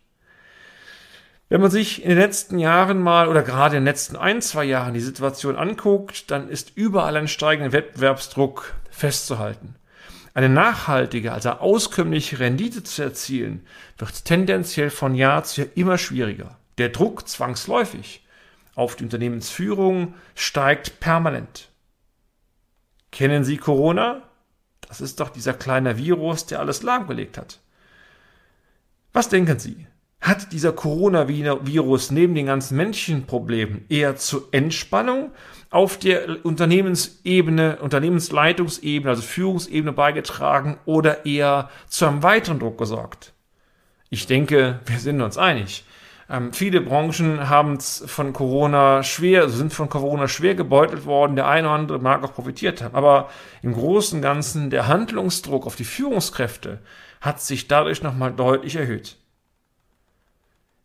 Wenn 1.54 1.60
man 1.60 1.70
sich 1.70 2.02
in 2.02 2.08
den 2.08 2.18
letzten 2.18 2.58
Jahren 2.58 2.98
mal 2.98 3.28
oder 3.28 3.44
gerade 3.44 3.76
in 3.76 3.82
den 3.82 3.86
letzten 3.86 4.16
ein, 4.16 4.42
zwei 4.42 4.64
Jahren 4.64 4.92
die 4.92 4.98
Situation 4.98 5.54
anguckt, 5.54 6.28
dann 6.32 6.48
ist 6.48 6.72
überall 6.74 7.16
ein 7.16 7.28
steigender 7.28 7.70
Wettbewerbsdruck 7.70 8.74
festzuhalten. 8.90 9.76
Eine 10.34 10.48
nachhaltige, 10.48 11.30
also 11.30 11.50
auskömmliche 11.50 12.40
Rendite 12.40 12.82
zu 12.82 13.02
erzielen, 13.02 13.64
wird 13.98 14.24
tendenziell 14.24 14.90
von 14.90 15.14
Jahr 15.14 15.44
zu 15.44 15.60
Jahr 15.60 15.70
immer 15.76 15.96
schwieriger. 15.96 16.58
Der 16.78 16.88
Druck 16.88 17.28
zwangsläufig 17.28 18.26
auf 18.74 18.96
die 18.96 19.04
Unternehmensführung 19.04 20.14
steigt 20.34 20.98
permanent. 20.98 21.68
Kennen 23.12 23.44
Sie 23.44 23.58
Corona? 23.58 24.24
Das 24.88 25.00
ist 25.00 25.20
doch 25.20 25.30
dieser 25.30 25.54
kleine 25.54 25.98
Virus, 25.98 26.46
der 26.46 26.58
alles 26.58 26.82
lahmgelegt 26.82 27.38
hat. 27.38 27.60
Was 29.12 29.28
denken 29.28 29.60
Sie? 29.60 29.86
Hat 30.24 30.52
dieser 30.52 30.72
Coronavirus 30.72 32.10
neben 32.10 32.34
den 32.34 32.46
ganzen 32.46 32.78
Menschenproblemen 32.78 33.84
eher 33.90 34.16
zur 34.16 34.48
Entspannung 34.52 35.32
auf 35.68 35.98
der 35.98 36.46
Unternehmensebene, 36.46 37.76
Unternehmensleitungsebene, 37.82 39.10
also 39.10 39.20
Führungsebene 39.20 39.92
beigetragen 39.92 40.78
oder 40.86 41.26
eher 41.26 41.68
zu 41.88 42.06
einem 42.06 42.22
weiteren 42.22 42.58
Druck 42.58 42.78
gesorgt? 42.78 43.34
Ich 44.08 44.26
denke, 44.26 44.80
wir 44.86 44.98
sind 44.98 45.20
uns 45.20 45.36
einig. 45.36 45.84
Ähm, 46.30 46.54
viele 46.54 46.80
Branchen 46.80 47.50
haben 47.50 47.74
es 47.74 48.02
von 48.06 48.32
Corona 48.32 49.02
schwer, 49.02 49.50
sind 49.50 49.74
von 49.74 49.90
Corona 49.90 50.26
schwer 50.26 50.54
gebeutelt 50.54 51.04
worden. 51.04 51.36
Der 51.36 51.48
eine 51.48 51.66
oder 51.68 51.76
andere 51.76 51.98
mag 51.98 52.24
auch 52.24 52.32
profitiert 52.32 52.80
haben. 52.80 52.94
Aber 52.94 53.28
im 53.60 53.74
Großen 53.74 54.20
und 54.20 54.22
Ganzen 54.22 54.70
der 54.70 54.88
Handlungsdruck 54.88 55.66
auf 55.66 55.76
die 55.76 55.84
Führungskräfte 55.84 56.78
hat 57.20 57.42
sich 57.42 57.68
dadurch 57.68 58.02
nochmal 58.02 58.32
deutlich 58.32 58.76
erhöht. 58.76 59.18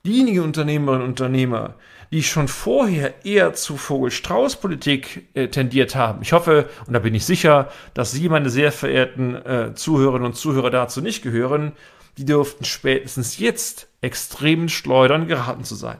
Diejenigen 0.05 0.43
Unternehmerinnen 0.43 1.03
und 1.03 1.09
Unternehmer, 1.09 1.75
die 2.11 2.23
schon 2.23 2.47
vorher 2.47 3.25
eher 3.25 3.53
zu 3.53 3.77
Vogel-Strauß-Politik 3.77 5.29
äh, 5.33 5.47
tendiert 5.49 5.95
haben. 5.95 6.21
Ich 6.21 6.33
hoffe, 6.33 6.69
und 6.87 6.93
da 6.93 6.99
bin 6.99 7.13
ich 7.13 7.25
sicher, 7.25 7.69
dass 7.93 8.11
Sie, 8.11 8.29
meine 8.29 8.49
sehr 8.49 8.71
verehrten 8.71 9.35
äh, 9.35 9.73
Zuhörerinnen 9.75 10.25
und 10.25 10.35
Zuhörer, 10.35 10.69
dazu 10.69 11.01
nicht 11.01 11.21
gehören, 11.21 11.73
die 12.17 12.25
dürften 12.25 12.65
spätestens 12.65 13.37
jetzt 13.37 13.87
extremen 14.01 14.69
Schleudern 14.69 15.27
geraten 15.27 15.63
zu 15.63 15.75
sein. 15.75 15.99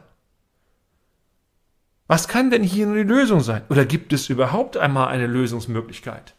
Was 2.08 2.26
kann 2.26 2.50
denn 2.50 2.64
hier 2.64 2.86
nur 2.86 2.96
die 2.96 3.02
Lösung 3.02 3.40
sein? 3.40 3.62
Oder 3.68 3.84
gibt 3.84 4.12
es 4.12 4.28
überhaupt 4.28 4.76
einmal 4.76 5.08
eine 5.08 5.28
Lösungsmöglichkeit? 5.28 6.34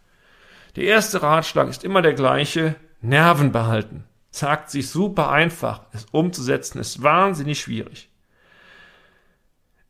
Der 0.75 0.83
erste 0.83 1.21
Ratschlag 1.21 1.69
ist 1.69 1.83
immer 1.83 2.01
der 2.01 2.13
gleiche, 2.13 2.75
Nerven 3.01 3.51
behalten. 3.51 4.03
Sagt 4.31 4.71
sich 4.71 4.89
super 4.89 5.29
einfach, 5.29 5.81
es 5.91 6.05
umzusetzen 6.11 6.79
ist 6.79 7.03
wahnsinnig 7.03 7.59
schwierig. 7.59 8.09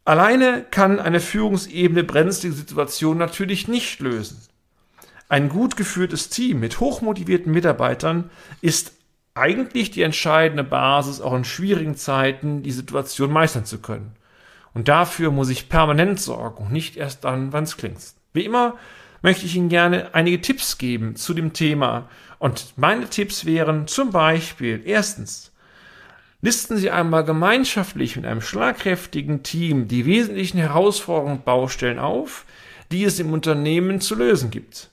Alleine 0.04 0.66
kann 0.70 1.00
eine 1.00 1.20
Führungsebene 1.20 2.04
brenzlige 2.04 2.56
Situationen 2.56 3.20
natürlich 3.20 3.68
nicht 3.68 4.00
lösen. 4.00 4.42
Ein 5.30 5.48
gut 5.48 5.78
geführtes 5.78 6.30
Team 6.30 6.60
mit 6.60 6.80
hochmotivierten 6.80 7.52
Mitarbeitern 7.52 8.32
ist 8.62 8.94
eigentlich 9.36 9.92
die 9.92 10.02
entscheidende 10.02 10.64
Basis, 10.64 11.22
auch 11.22 11.34
in 11.34 11.46
schwierigen 11.46 11.96
Zeiten 11.96 12.64
die 12.64 12.72
Situation 12.72 13.32
meistern 13.32 13.66
zu 13.66 13.80
können. 13.80 14.16
Und 14.74 14.88
dafür 14.88 15.32
muss 15.32 15.50
ich 15.50 15.70
permanent 15.70 16.20
sorgen 16.20 16.66
und 16.66 16.72
nicht 16.72 16.98
erst 16.98 17.24
dann, 17.24 17.54
wann 17.54 17.64
es 17.64 17.78
klingt. 17.78 18.02
Wie 18.34 18.46
immer 18.46 18.76
möchte 19.22 19.46
ich 19.46 19.56
Ihnen 19.56 19.70
gerne 19.70 20.14
einige 20.14 20.42
Tipps 20.42 20.78
geben 20.78 21.16
zu 21.16 21.34
dem 21.34 21.54
Thema. 21.54 22.10
Und 22.42 22.74
meine 22.76 23.08
Tipps 23.08 23.46
wären 23.46 23.86
zum 23.86 24.10
Beispiel 24.10 24.82
erstens, 24.84 25.52
listen 26.42 26.76
Sie 26.76 26.90
einmal 26.90 27.24
gemeinschaftlich 27.24 28.16
mit 28.16 28.26
einem 28.26 28.42
schlagkräftigen 28.42 29.44
Team 29.44 29.88
die 29.88 30.08
wesentlichen 30.08 30.58
Herausforderungen 30.58 31.38
und 31.38 31.46
Baustellen 31.46 32.00
auf, 32.00 32.46
die 32.92 33.04
es 33.04 33.20
im 33.20 33.32
Unternehmen 33.32 34.02
zu 34.02 34.16
lösen 34.16 34.50
gibt. 34.50 34.90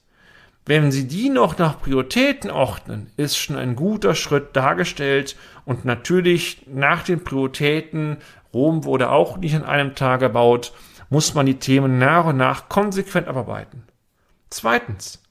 Wenn 0.67 0.93
Sie 0.93 1.09
die 1.09 1.31
noch 1.31 1.57
nach 1.57 1.81
Prioritäten 1.81 2.50
ordnen, 2.50 3.11
ist 3.17 3.38
schon 3.38 3.57
ein 3.57 3.76
guter 3.76 4.14
Schritt 4.14 4.55
dargestellt 4.55 5.35
und 5.64 5.87
natürlich 5.87 6.67
nach 6.67 7.02
den 7.02 7.25
Prioritäten, 7.25 8.19
Rom 8.52 8.85
wurde 8.85 9.09
auch 9.09 9.38
nicht 9.38 9.57
an 9.57 9.64
einem 9.64 9.95
Tag 9.95 10.21
gebaut, 10.21 10.75
muss 11.09 11.33
man 11.33 11.47
die 11.47 11.59
Themen 11.59 11.97
nach 11.97 12.26
und 12.26 12.37
nach 12.37 12.69
konsequent 12.69 13.26
abarbeiten. 13.26 13.85
Zweitens. 14.50 15.23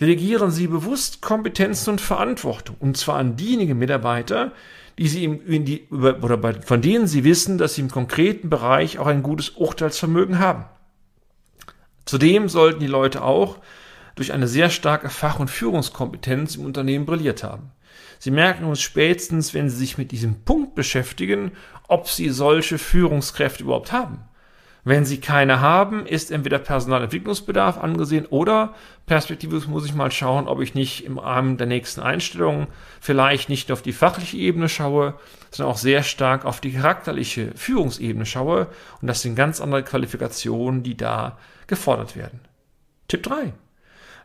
Delegieren 0.00 0.50
Sie 0.50 0.66
bewusst 0.66 1.20
Kompetenzen 1.20 1.90
und 1.90 2.00
Verantwortung, 2.00 2.76
und 2.80 2.96
zwar 2.96 3.16
an 3.16 3.36
diejenigen 3.36 3.78
Mitarbeiter, 3.78 4.52
die 4.98 5.08
Sie 5.08 5.24
im, 5.24 5.46
in 5.46 5.66
die, 5.66 5.88
oder 5.90 6.38
bei, 6.38 6.54
von 6.54 6.80
denen 6.80 7.06
Sie 7.06 7.22
wissen, 7.24 7.58
dass 7.58 7.74
Sie 7.74 7.82
im 7.82 7.90
konkreten 7.90 8.48
Bereich 8.48 8.98
auch 8.98 9.06
ein 9.06 9.22
gutes 9.22 9.50
Urteilsvermögen 9.50 10.38
haben. 10.38 10.64
Zudem 12.06 12.48
sollten 12.48 12.80
die 12.80 12.86
Leute 12.86 13.22
auch 13.22 13.58
durch 14.14 14.32
eine 14.32 14.48
sehr 14.48 14.70
starke 14.70 15.10
Fach- 15.10 15.38
und 15.38 15.50
Führungskompetenz 15.50 16.56
im 16.56 16.64
Unternehmen 16.64 17.06
brilliert 17.06 17.44
haben. 17.44 17.70
Sie 18.18 18.30
merken 18.30 18.64
uns 18.64 18.80
spätestens, 18.80 19.54
wenn 19.54 19.70
Sie 19.70 19.76
sich 19.76 19.96
mit 19.96 20.12
diesem 20.12 20.44
Punkt 20.44 20.74
beschäftigen, 20.74 21.52
ob 21.88 22.08
Sie 22.08 22.30
solche 22.30 22.78
Führungskräfte 22.78 23.64
überhaupt 23.64 23.92
haben. 23.92 24.18
Wenn 24.84 25.04
Sie 25.04 25.20
keine 25.20 25.60
haben, 25.60 26.06
ist 26.06 26.30
entweder 26.30 26.58
Personalentwicklungsbedarf 26.58 27.78
angesehen 27.78 28.26
oder 28.26 28.74
perspektivisch 29.06 29.66
muss 29.66 29.84
ich 29.84 29.94
mal 29.94 30.10
schauen, 30.10 30.48
ob 30.48 30.60
ich 30.60 30.74
nicht 30.74 31.04
im 31.04 31.18
Rahmen 31.18 31.58
der 31.58 31.66
nächsten 31.66 32.00
Einstellung 32.00 32.66
vielleicht 33.00 33.48
nicht 33.48 33.70
auf 33.72 33.82
die 33.82 33.92
fachliche 33.92 34.38
Ebene 34.38 34.68
schaue, 34.68 35.14
sondern 35.50 35.74
auch 35.74 35.78
sehr 35.78 36.02
stark 36.02 36.44
auf 36.44 36.60
die 36.60 36.72
charakterliche 36.72 37.52
Führungsebene 37.56 38.24
schaue. 38.24 38.68
Und 39.02 39.08
das 39.08 39.22
sind 39.22 39.36
ganz 39.36 39.60
andere 39.60 39.82
Qualifikationen, 39.82 40.82
die 40.82 40.96
da 40.96 41.36
gefordert 41.66 42.16
werden. 42.16 42.40
Tipp 43.08 43.22
3. 43.24 43.52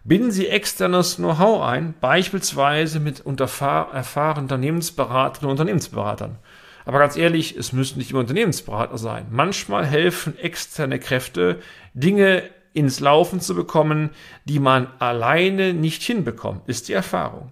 Binden 0.03 0.31
Sie 0.31 0.47
externes 0.47 1.15
Know-how 1.15 1.63
ein, 1.63 1.95
beispielsweise 1.99 2.99
mit 2.99 3.25
erfahrenen 3.25 4.43
Unternehmensberaterinnen 4.43 5.49
und 5.49 5.59
Unternehmensberatern. 5.59 6.37
Aber 6.85 6.99
ganz 6.99 7.17
ehrlich, 7.17 7.55
es 7.57 7.73
müssen 7.73 7.97
nicht 7.97 8.11
immer 8.11 8.19
Unternehmensberater 8.19 8.97
sein. 8.97 9.25
Manchmal 9.31 9.85
helfen 9.85 10.37
externe 10.37 10.99
Kräfte, 10.99 11.59
Dinge 11.93 12.43
ins 12.73 12.99
Laufen 12.99 13.39
zu 13.39 13.55
bekommen, 13.55 14.11
die 14.43 14.59
man 14.59 14.87
alleine 14.99 15.73
nicht 15.73 16.03
hinbekommt, 16.03 16.67
ist 16.67 16.87
die 16.87 16.93
Erfahrung. 16.93 17.51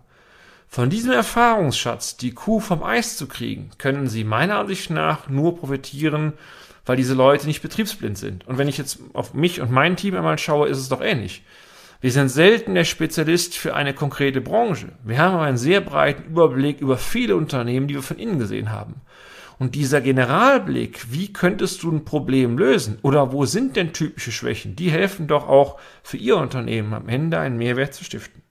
Von 0.67 0.89
diesem 0.89 1.11
Erfahrungsschatz 1.11 2.17
die 2.17 2.33
Kuh 2.33 2.59
vom 2.59 2.83
Eis 2.83 3.15
zu 3.15 3.27
kriegen, 3.27 3.71
können 3.77 4.07
Sie 4.07 4.23
meiner 4.23 4.57
Ansicht 4.59 4.89
nach 4.89 5.29
nur 5.29 5.57
profitieren, 5.57 6.33
weil 6.85 6.97
diese 6.97 7.13
Leute 7.13 7.47
nicht 7.47 7.61
betriebsblind 7.61 8.17
sind. 8.17 8.47
Und 8.47 8.57
wenn 8.57 8.67
ich 8.67 8.77
jetzt 8.77 8.99
auf 9.13 9.33
mich 9.33 9.61
und 9.61 9.71
mein 9.71 9.95
Team 9.95 10.15
einmal 10.15 10.37
schaue, 10.37 10.67
ist 10.67 10.79
es 10.79 10.89
doch 10.89 11.01
ähnlich. 11.01 11.43
Wir 12.03 12.11
sind 12.11 12.27
selten 12.27 12.75
der 12.75 12.83
Spezialist 12.83 13.55
für 13.55 13.75
eine 13.75 13.93
konkrete 13.93 14.41
Branche. 14.41 14.89
Wir 15.05 15.19
haben 15.19 15.37
einen 15.37 15.55
sehr 15.55 15.79
breiten 15.79 16.25
Überblick 16.25 16.81
über 16.81 16.97
viele 16.97 17.37
Unternehmen, 17.37 17.87
die 17.87 17.93
wir 17.93 18.03
von 18.03 18.19
innen 18.19 18.39
gesehen 18.39 18.73
haben. 18.73 18.95
Und 19.57 19.73
dieser 19.73 20.01
Generalblick, 20.01 21.13
wie 21.13 21.31
könntest 21.31 21.81
du 21.81 21.89
ein 21.89 22.03
Problem 22.03 22.57
lösen 22.57 22.99
oder 23.03 23.31
wo 23.31 23.45
sind 23.45 23.77
denn 23.77 23.93
typische 23.93 24.33
Schwächen, 24.33 24.75
die 24.75 24.91
helfen 24.91 25.27
doch 25.27 25.47
auch 25.47 25.79
für 26.03 26.17
Ihr 26.17 26.35
Unternehmen 26.35 26.93
am 26.93 27.07
Ende 27.07 27.39
einen 27.39 27.55
Mehrwert 27.55 27.93
zu 27.93 28.03
stiften. 28.03 28.41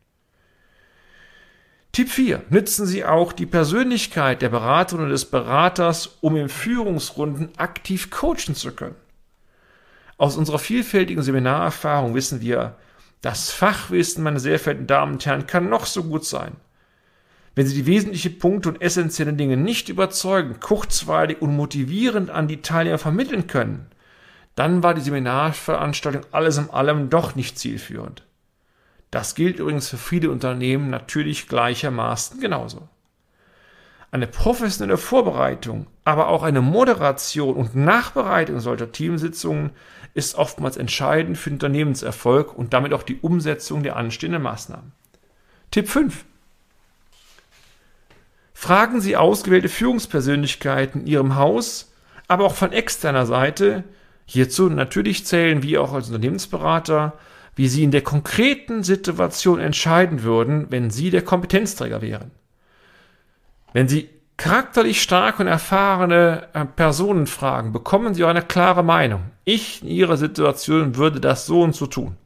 Tipp 1.92 2.08
4. 2.08 2.44
Nützen 2.48 2.86
Sie 2.86 3.04
auch 3.04 3.34
die 3.34 3.44
Persönlichkeit 3.44 4.40
der 4.40 4.48
Beraterin 4.48 5.02
oder 5.02 5.12
des 5.12 5.26
Beraters, 5.26 6.16
um 6.22 6.36
in 6.36 6.48
Führungsrunden 6.48 7.50
aktiv 7.58 8.10
coachen 8.10 8.54
zu 8.54 8.72
können. 8.72 8.96
Aus 10.16 10.38
unserer 10.38 10.58
vielfältigen 10.58 11.22
Seminarerfahrung 11.22 12.14
wissen 12.14 12.40
wir, 12.40 12.76
das 13.22 13.50
Fachwissen, 13.50 14.22
meine 14.22 14.40
sehr 14.40 14.58
verehrten 14.58 14.86
Damen 14.86 15.14
und 15.14 15.24
Herren, 15.26 15.46
kann 15.46 15.68
noch 15.68 15.86
so 15.86 16.04
gut 16.04 16.26
sein. 16.26 16.56
Wenn 17.54 17.66
Sie 17.66 17.74
die 17.74 17.86
wesentlichen 17.86 18.38
Punkte 18.38 18.68
und 18.70 18.82
essentiellen 18.82 19.36
Dinge 19.36 19.56
nicht 19.56 19.88
überzeugend, 19.88 20.60
kurzweilig 20.60 21.40
und 21.40 21.54
motivierend 21.54 22.30
an 22.30 22.48
die 22.48 22.62
Teilnehmer 22.62 22.98
vermitteln 22.98 23.46
können, 23.46 23.86
dann 24.54 24.82
war 24.82 24.94
die 24.94 25.00
Seminarveranstaltung 25.00 26.22
alles 26.32 26.58
in 26.58 26.70
allem 26.70 27.10
doch 27.10 27.34
nicht 27.34 27.58
zielführend. 27.58 28.26
Das 29.10 29.34
gilt 29.34 29.58
übrigens 29.58 29.88
für 29.88 29.98
viele 29.98 30.30
Unternehmen 30.30 30.90
natürlich 30.90 31.46
gleichermaßen 31.46 32.40
genauso. 32.40 32.88
Eine 34.12 34.26
professionelle 34.26 34.98
Vorbereitung, 34.98 35.86
aber 36.04 36.28
auch 36.28 36.42
eine 36.42 36.60
Moderation 36.60 37.56
und 37.56 37.74
Nachbereitung 37.74 38.60
solcher 38.60 38.92
Teamsitzungen 38.92 39.70
ist 40.12 40.34
oftmals 40.34 40.76
entscheidend 40.76 41.38
für 41.38 41.48
den 41.48 41.54
Unternehmenserfolg 41.54 42.54
und 42.54 42.74
damit 42.74 42.92
auch 42.92 43.04
die 43.04 43.18
Umsetzung 43.20 43.82
der 43.82 43.96
anstehenden 43.96 44.42
Maßnahmen. 44.42 44.92
Tipp 45.70 45.88
5. 45.88 46.26
Fragen 48.52 49.00
Sie 49.00 49.16
ausgewählte 49.16 49.70
Führungspersönlichkeiten 49.70 51.00
in 51.00 51.06
Ihrem 51.06 51.36
Haus, 51.36 51.90
aber 52.28 52.44
auch 52.44 52.54
von 52.54 52.70
externer 52.72 53.24
Seite, 53.24 53.82
hierzu 54.26 54.68
natürlich 54.68 55.24
zählen 55.24 55.62
wir 55.62 55.80
auch 55.80 55.94
als 55.94 56.08
Unternehmensberater, 56.08 57.14
wie 57.56 57.66
Sie 57.66 57.82
in 57.82 57.90
der 57.90 58.02
konkreten 58.02 58.82
Situation 58.82 59.58
entscheiden 59.58 60.22
würden, 60.22 60.66
wenn 60.68 60.90
Sie 60.90 61.08
der 61.08 61.22
Kompetenzträger 61.22 62.02
wären. 62.02 62.30
Wenn 63.72 63.88
Sie 63.88 64.08
charakterlich 64.36 65.00
starke 65.00 65.42
und 65.42 65.48
erfahrene 65.48 66.48
äh, 66.52 66.64
Personen 66.64 67.26
fragen, 67.26 67.72
bekommen 67.72 68.14
Sie 68.14 68.24
auch 68.24 68.28
eine 68.28 68.42
klare 68.42 68.82
Meinung. 68.82 69.22
Ich 69.44 69.82
in 69.82 69.88
Ihrer 69.88 70.16
Situation 70.16 70.96
würde 70.96 71.20
das 71.20 71.46
so 71.46 71.62
und 71.62 71.74
so 71.74 71.86
tun. 71.86 72.16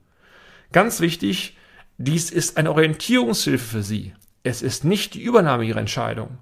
Ganz 0.72 1.00
wichtig, 1.00 1.56
dies 1.98 2.30
ist 2.30 2.56
eine 2.56 2.70
Orientierungshilfe 2.70 3.78
für 3.78 3.82
Sie. 3.82 4.14
Es 4.42 4.62
ist 4.62 4.84
nicht 4.84 5.14
die 5.14 5.22
Übernahme 5.22 5.64
Ihrer 5.64 5.80
Entscheidung. 5.80 6.38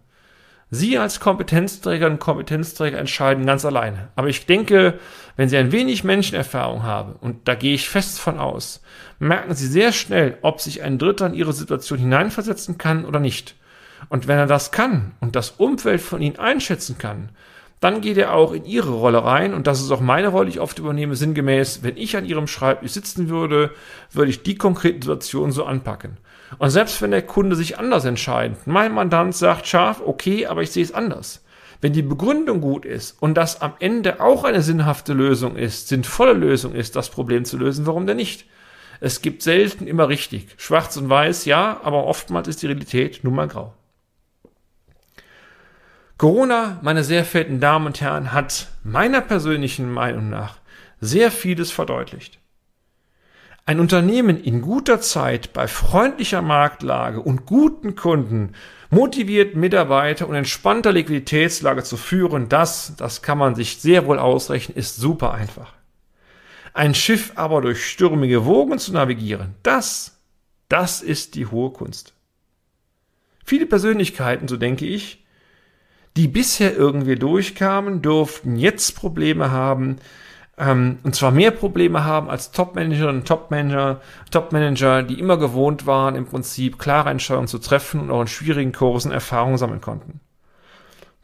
Sie 0.70 0.98
als 0.98 1.20
Kompetenzträger 1.20 2.06
und 2.06 2.18
Kompetenzträger 2.18 2.98
entscheiden 2.98 3.46
ganz 3.46 3.64
alleine. 3.64 4.08
Aber 4.16 4.28
ich 4.28 4.46
denke, 4.46 4.98
wenn 5.36 5.48
Sie 5.48 5.56
ein 5.56 5.72
wenig 5.72 6.02
Menschenerfahrung 6.04 6.82
haben, 6.82 7.14
und 7.14 7.46
da 7.46 7.54
gehe 7.54 7.74
ich 7.74 7.88
fest 7.88 8.18
von 8.18 8.38
aus, 8.38 8.82
merken 9.18 9.54
Sie 9.54 9.68
sehr 9.68 9.92
schnell, 9.92 10.38
ob 10.42 10.60
sich 10.60 10.82
ein 10.82 10.98
Dritter 10.98 11.26
in 11.26 11.34
Ihre 11.34 11.52
Situation 11.52 11.98
hineinversetzen 11.98 12.78
kann 12.78 13.04
oder 13.04 13.20
nicht. 13.20 13.54
Und 14.08 14.28
wenn 14.28 14.38
er 14.38 14.46
das 14.46 14.70
kann 14.70 15.12
und 15.20 15.36
das 15.36 15.50
Umfeld 15.50 16.00
von 16.00 16.20
ihnen 16.22 16.38
einschätzen 16.38 16.98
kann, 16.98 17.30
dann 17.80 18.00
geht 18.00 18.16
er 18.16 18.32
auch 18.32 18.52
in 18.52 18.64
ihre 18.64 18.92
Rolle 18.92 19.24
rein 19.24 19.52
und 19.52 19.66
das 19.66 19.82
ist 19.82 19.90
auch 19.90 20.00
meine 20.00 20.28
Rolle, 20.28 20.46
die 20.46 20.52
ich 20.52 20.60
oft 20.60 20.78
übernehme, 20.78 21.16
sinngemäß, 21.16 21.82
wenn 21.82 21.98
ich 21.98 22.16
an 22.16 22.24
ihrem 22.24 22.46
Schreibtisch 22.46 22.92
sitzen 22.92 23.28
würde, 23.28 23.72
würde 24.10 24.30
ich 24.30 24.42
die 24.42 24.54
konkreten 24.54 25.02
Situationen 25.02 25.52
so 25.52 25.64
anpacken. 25.64 26.16
Und 26.58 26.70
selbst 26.70 27.02
wenn 27.02 27.10
der 27.10 27.22
Kunde 27.22 27.56
sich 27.56 27.78
anders 27.78 28.04
entscheidet, 28.06 28.66
mein 28.66 28.94
Mandant 28.94 29.34
sagt 29.34 29.66
scharf, 29.66 30.00
okay, 30.04 30.46
aber 30.46 30.62
ich 30.62 30.70
sehe 30.70 30.82
es 30.84 30.94
anders. 30.94 31.44
Wenn 31.80 31.92
die 31.92 32.02
Begründung 32.02 32.62
gut 32.62 32.86
ist 32.86 33.20
und 33.20 33.34
das 33.34 33.60
am 33.60 33.74
Ende 33.80 34.20
auch 34.20 34.44
eine 34.44 34.62
sinnhafte 34.62 35.12
Lösung 35.12 35.56
ist, 35.56 35.88
sinnvolle 35.88 36.32
Lösung 36.32 36.74
ist, 36.74 36.96
das 36.96 37.10
Problem 37.10 37.44
zu 37.44 37.58
lösen, 37.58 37.86
warum 37.86 38.06
denn 38.06 38.16
nicht? 38.16 38.46
Es 39.00 39.20
gibt 39.20 39.42
selten 39.42 39.86
immer 39.86 40.08
richtig. 40.08 40.46
Schwarz 40.56 40.96
und 40.96 41.10
weiß, 41.10 41.44
ja, 41.44 41.80
aber 41.82 42.04
oftmals 42.04 42.48
ist 42.48 42.62
die 42.62 42.66
Realität 42.68 43.24
nun 43.24 43.34
mal 43.34 43.48
grau. 43.48 43.74
Corona, 46.16 46.78
meine 46.82 47.02
sehr 47.02 47.24
verehrten 47.24 47.60
Damen 47.60 47.86
und 47.86 48.00
Herren, 48.00 48.32
hat 48.32 48.68
meiner 48.84 49.20
persönlichen 49.20 49.92
Meinung 49.92 50.30
nach 50.30 50.58
sehr 51.00 51.32
vieles 51.32 51.72
verdeutlicht. 51.72 52.38
Ein 53.66 53.80
Unternehmen 53.80 54.42
in 54.42 54.60
guter 54.60 55.00
Zeit 55.00 55.52
bei 55.52 55.66
freundlicher 55.66 56.42
Marktlage 56.42 57.20
und 57.20 57.46
guten 57.46 57.96
Kunden, 57.96 58.52
motiviert 58.90 59.56
Mitarbeiter 59.56 60.28
und 60.28 60.36
entspannter 60.36 60.92
Liquiditätslage 60.92 61.82
zu 61.82 61.96
führen, 61.96 62.48
das, 62.48 62.94
das 62.96 63.22
kann 63.22 63.38
man 63.38 63.54
sich 63.54 63.78
sehr 63.78 64.06
wohl 64.06 64.18
ausrechnen, 64.18 64.76
ist 64.76 64.96
super 64.96 65.34
einfach. 65.34 65.72
Ein 66.74 66.94
Schiff 66.94 67.32
aber 67.34 67.60
durch 67.60 67.88
stürmige 67.88 68.44
Wogen 68.44 68.78
zu 68.78 68.92
navigieren, 68.92 69.54
das, 69.62 70.20
das 70.68 71.02
ist 71.02 71.34
die 71.34 71.46
hohe 71.46 71.70
Kunst. 71.70 72.12
Viele 73.44 73.66
Persönlichkeiten, 73.66 74.46
so 74.46 74.56
denke 74.56 74.86
ich, 74.86 75.23
die 76.16 76.28
bisher 76.28 76.76
irgendwie 76.76 77.16
durchkamen, 77.16 78.02
durften 78.02 78.56
jetzt 78.56 78.96
Probleme 78.96 79.50
haben, 79.50 79.96
ähm, 80.56 80.98
und 81.02 81.14
zwar 81.16 81.32
mehr 81.32 81.50
Probleme 81.50 82.04
haben 82.04 82.30
als 82.30 82.52
Top-Managerinnen 82.52 83.20
und 83.20 83.28
Top-Manager, 83.28 84.00
Top-Manager, 84.30 85.02
die 85.02 85.18
immer 85.18 85.36
gewohnt 85.36 85.86
waren, 85.86 86.14
im 86.14 86.26
Prinzip 86.26 86.78
klare 86.78 87.10
Entscheidungen 87.10 87.48
zu 87.48 87.58
treffen 87.58 88.00
und 88.00 88.10
auch 88.10 88.20
in 88.20 88.28
schwierigen 88.28 88.72
Kursen 88.72 89.10
Erfahrungen 89.10 89.58
sammeln 89.58 89.80
konnten. 89.80 90.20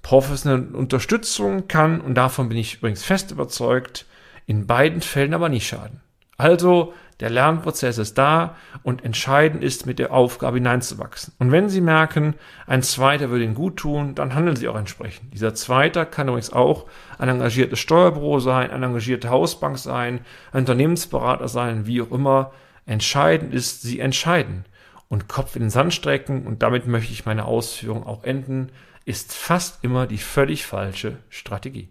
Professionelle 0.02 0.76
Unterstützung 0.76 1.68
kann, 1.68 2.00
und 2.00 2.14
davon 2.14 2.48
bin 2.48 2.58
ich 2.58 2.76
übrigens 2.76 3.04
fest 3.04 3.30
überzeugt, 3.30 4.06
in 4.46 4.66
beiden 4.66 5.00
Fällen 5.00 5.34
aber 5.34 5.48
nicht 5.48 5.68
schaden. 5.68 6.00
Also 6.40 6.94
der 7.20 7.28
Lernprozess 7.28 7.98
ist 7.98 8.16
da 8.16 8.56
und 8.82 9.04
entscheidend 9.04 9.62
ist, 9.62 9.84
mit 9.84 9.98
der 9.98 10.10
Aufgabe 10.10 10.56
hineinzuwachsen. 10.56 11.34
Und 11.38 11.52
wenn 11.52 11.68
Sie 11.68 11.82
merken, 11.82 12.34
ein 12.66 12.82
Zweiter 12.82 13.28
würde 13.28 13.44
Ihnen 13.44 13.54
gut 13.54 13.76
tun, 13.76 14.14
dann 14.14 14.34
handeln 14.34 14.56
Sie 14.56 14.66
auch 14.66 14.76
entsprechend. 14.76 15.34
Dieser 15.34 15.54
Zweiter 15.54 16.06
kann 16.06 16.28
übrigens 16.28 16.50
auch 16.50 16.86
ein 17.18 17.28
engagiertes 17.28 17.78
Steuerbüro 17.78 18.40
sein, 18.40 18.70
eine 18.70 18.86
engagierte 18.86 19.28
Hausbank 19.28 19.76
sein, 19.76 20.20
ein 20.52 20.60
Unternehmensberater 20.60 21.48
sein, 21.48 21.86
wie 21.86 22.00
auch 22.00 22.10
immer. 22.10 22.52
Entscheidend 22.86 23.52
ist, 23.52 23.82
Sie 23.82 24.00
entscheiden 24.00 24.64
und 25.08 25.28
Kopf 25.28 25.56
in 25.56 25.60
den 25.60 25.70
Sand 25.70 25.92
strecken 25.92 26.46
und 26.46 26.62
damit 26.62 26.86
möchte 26.86 27.12
ich 27.12 27.26
meine 27.26 27.44
Ausführung 27.44 28.06
auch 28.06 28.24
enden, 28.24 28.72
ist 29.04 29.34
fast 29.34 29.84
immer 29.84 30.06
die 30.06 30.18
völlig 30.18 30.64
falsche 30.64 31.18
Strategie. 31.28 31.90